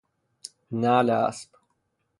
نعل 0.71 1.09
اسب 1.09 1.49